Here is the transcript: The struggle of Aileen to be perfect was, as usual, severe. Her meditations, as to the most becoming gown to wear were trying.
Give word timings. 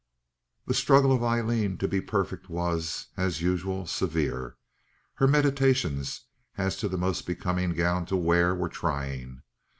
The 0.65 0.73
struggle 0.73 1.11
of 1.11 1.21
Aileen 1.23 1.77
to 1.77 1.87
be 1.87 2.01
perfect 2.01 2.49
was, 2.49 3.09
as 3.17 3.43
usual, 3.43 3.85
severe. 3.85 4.57
Her 5.13 5.27
meditations, 5.27 6.21
as 6.57 6.75
to 6.77 6.87
the 6.87 6.97
most 6.97 7.27
becoming 7.27 7.75
gown 7.75 8.07
to 8.07 8.15
wear 8.17 8.55
were 8.55 8.67
trying. 8.67 9.43